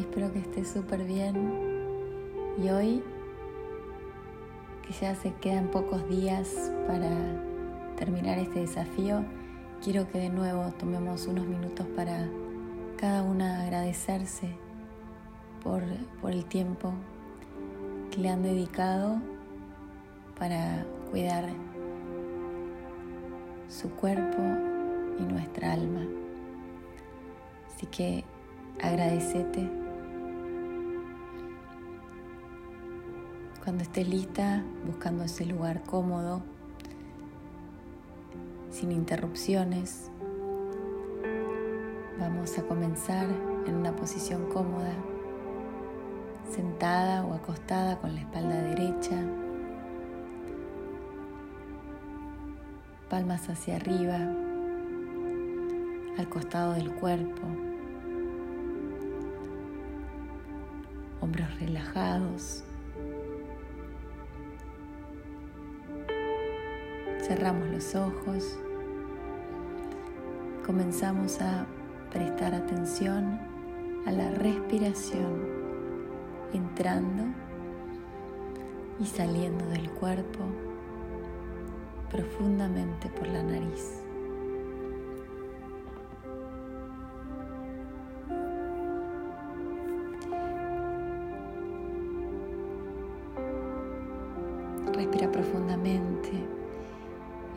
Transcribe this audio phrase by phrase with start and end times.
[0.00, 1.34] Espero que estés súper bien.
[2.56, 3.02] Y hoy,
[4.82, 7.10] que ya se quedan pocos días para
[7.96, 9.22] terminar este desafío,
[9.84, 12.28] quiero que de nuevo tomemos unos minutos para
[12.96, 14.56] cada una agradecerse
[15.62, 15.82] por,
[16.22, 16.94] por el tiempo
[18.10, 19.20] que le han dedicado
[20.38, 21.44] para cuidar
[23.68, 24.42] su cuerpo
[25.18, 26.06] y nuestra alma.
[27.68, 28.24] Así que
[28.82, 29.79] agradecete.
[33.70, 36.42] Cuando estés lista, buscando ese lugar cómodo,
[38.72, 40.10] sin interrupciones,
[42.18, 43.28] vamos a comenzar
[43.68, 44.92] en una posición cómoda,
[46.52, 49.22] sentada o acostada con la espalda derecha,
[53.08, 54.16] palmas hacia arriba,
[56.18, 57.42] al costado del cuerpo.
[61.20, 62.64] hombros relajados.
[67.30, 68.58] Cerramos los ojos.
[70.66, 71.64] Comenzamos a
[72.10, 73.38] prestar atención
[74.04, 75.46] a la respiración,
[76.52, 77.26] entrando
[78.98, 80.40] y saliendo del cuerpo
[82.10, 84.02] profundamente por la nariz.
[94.92, 96.59] Respira profundamente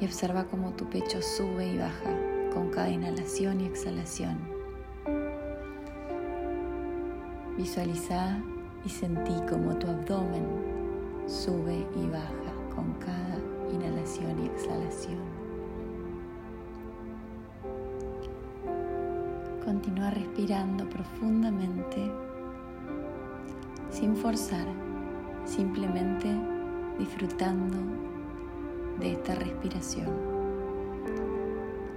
[0.03, 2.13] y observa cómo tu pecho sube y baja
[2.53, 4.37] con cada inhalación y exhalación.
[7.55, 8.37] Visualiza
[8.83, 10.45] y sentí cómo tu abdomen
[11.25, 13.37] sube y baja con cada
[13.73, 15.21] inhalación y exhalación.
[19.63, 22.11] Continúa respirando profundamente
[23.89, 24.67] sin forzar,
[25.45, 26.27] simplemente
[26.99, 28.12] disfrutando
[28.99, 30.07] de esta respiración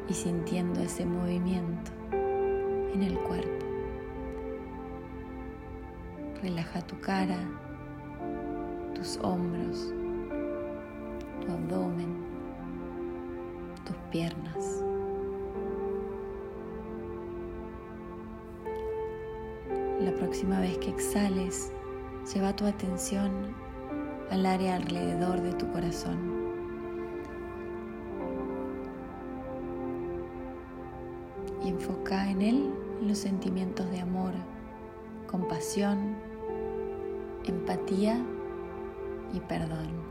[0.09, 3.67] y sintiendo ese movimiento en el cuerpo.
[6.43, 7.39] Relaja tu cara,
[8.95, 9.93] tus hombros,
[11.41, 12.17] tu abdomen,
[13.85, 14.83] tus piernas.
[20.01, 21.73] La próxima vez que exhales,
[22.33, 23.55] lleva tu atención
[24.31, 26.46] al área alrededor de tu corazón.
[31.67, 32.71] Enfoca en él
[33.03, 34.33] los sentimientos de amor,
[35.27, 36.15] compasión,
[37.45, 38.25] empatía
[39.33, 40.07] y perdón.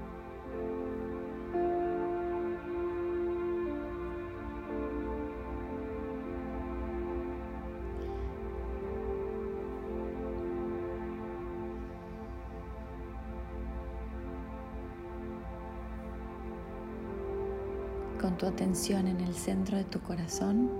[18.19, 20.71] con tu atención en el centro de tu corazón,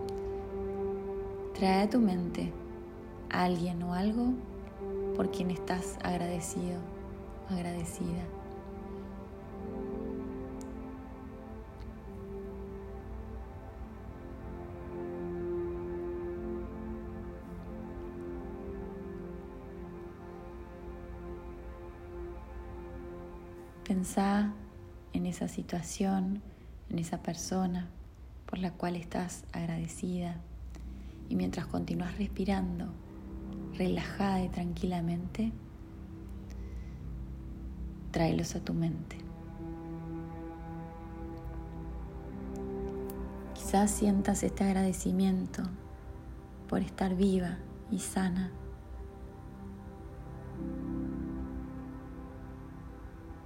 [1.55, 2.51] trae a tu mente
[3.29, 4.33] a alguien o algo
[5.15, 6.79] por quien estás agradecido,
[7.49, 8.23] agradecida.
[23.87, 24.51] Pensá
[25.13, 26.41] en esa situación
[26.89, 27.87] en esa persona
[28.45, 30.35] por la cual estás agradecida.
[31.29, 32.87] Y mientras continúas respirando,
[33.77, 35.51] relajada y tranquilamente,
[38.11, 39.17] tráelos a tu mente.
[43.53, 45.63] Quizás sientas este agradecimiento
[46.69, 47.57] por estar viva
[47.91, 48.51] y sana.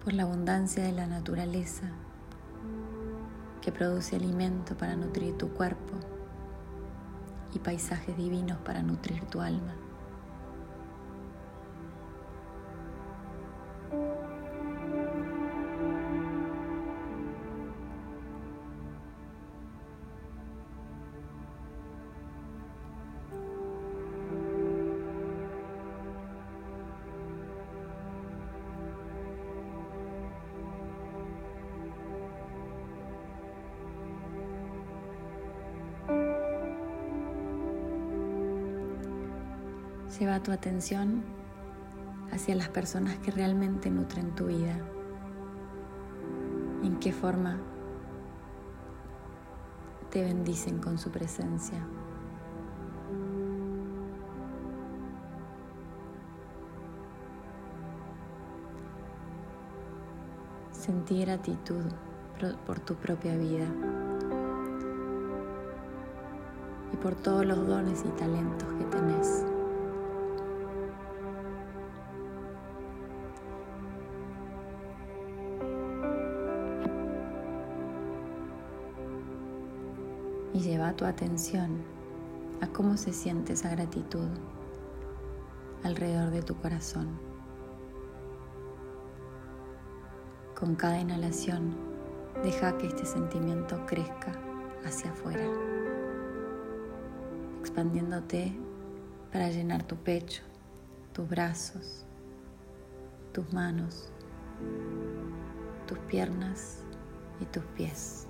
[0.04, 1.92] Por la abundancia de la naturaleza
[3.62, 5.94] que produce alimento para nutrir tu cuerpo
[7.54, 9.76] y paisajes divinos para nutrir tu alma.
[40.18, 41.24] Lleva tu atención
[42.32, 44.76] hacia las personas que realmente nutren tu vida.
[46.84, 47.58] ¿En qué forma
[50.10, 51.86] te bendicen con su presencia?
[60.72, 61.86] Sentir gratitud
[62.66, 63.68] por tu propia vida
[66.92, 69.49] y por todos los dones y talentos que tenés.
[80.60, 81.78] Y lleva tu atención
[82.60, 84.28] a cómo se siente esa gratitud
[85.86, 87.18] alrededor de tu corazón.
[90.60, 91.78] Con cada inhalación,
[92.44, 94.34] deja que este sentimiento crezca
[94.84, 95.48] hacia afuera,
[97.62, 98.54] expandiéndote
[99.32, 100.44] para llenar tu pecho,
[101.14, 102.06] tus brazos,
[103.32, 104.12] tus manos,
[105.88, 106.84] tus piernas
[107.40, 108.28] y tus pies.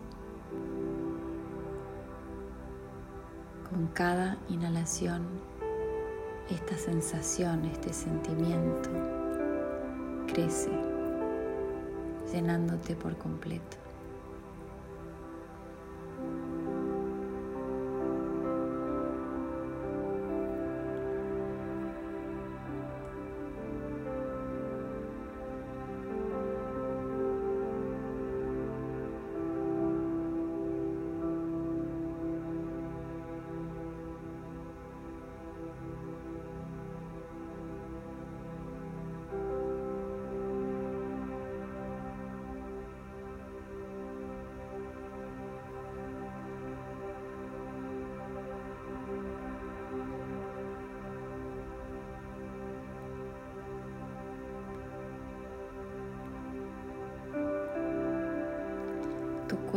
[3.69, 5.27] Con cada inhalación,
[6.49, 8.89] esta sensación, este sentimiento
[10.25, 10.71] crece,
[12.33, 13.77] llenándote por completo.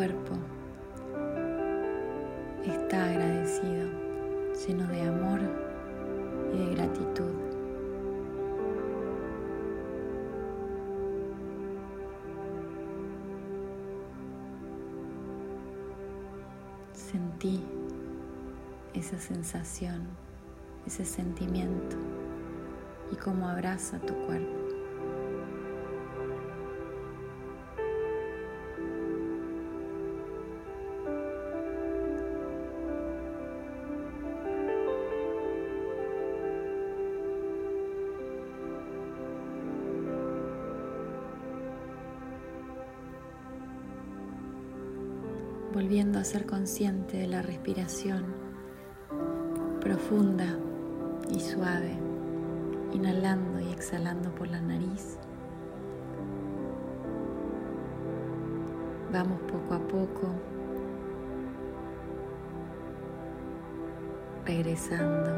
[0.03, 0.35] Cuerpo
[2.65, 3.89] está agradecido,
[4.67, 5.41] lleno de amor
[6.53, 7.31] y de gratitud.
[16.93, 17.63] Sentí
[18.95, 20.09] esa sensación,
[20.85, 21.97] ese sentimiento
[23.13, 24.62] y cómo abraza tu cuerpo.
[45.73, 48.25] Volviendo a ser consciente de la respiración
[49.81, 50.59] profunda
[51.31, 51.99] y suave,
[52.93, 55.19] inhalando y exhalando por la nariz.
[59.13, 60.29] Vamos poco a poco
[64.45, 65.31] regresando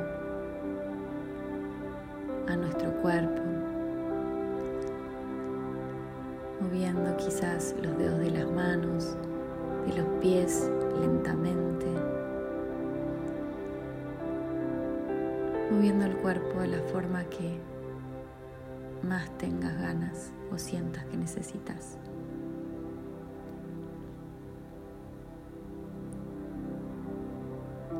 [2.48, 3.42] a nuestro cuerpo,
[6.60, 9.16] moviendo quizás los dedos de las manos
[9.86, 10.70] de los pies
[11.00, 11.86] lentamente,
[15.70, 17.60] moviendo el cuerpo de la forma que
[19.02, 21.98] más tengas ganas o sientas que necesitas.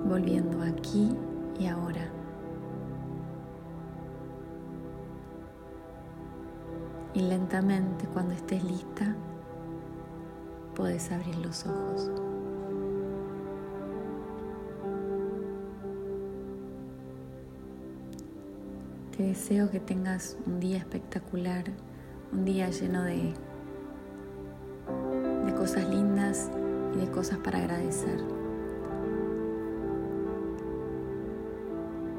[0.06, 1.16] Volviendo aquí
[1.58, 2.10] y ahora.
[7.14, 9.14] Y lentamente cuando estés lista,
[10.74, 12.10] puedes abrir los ojos.
[19.16, 21.64] Te deseo que tengas un día espectacular,
[22.32, 23.32] un día lleno de,
[25.46, 26.50] de cosas lindas
[26.94, 28.18] y de cosas para agradecer.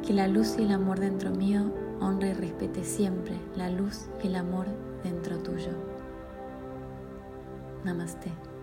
[0.05, 4.27] Que la luz y el amor dentro mío honre y respete siempre la luz y
[4.27, 4.67] el amor
[5.03, 5.94] dentro tuyo.
[7.85, 8.54] नमस्ते।